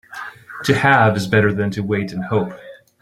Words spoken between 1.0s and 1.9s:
is better than to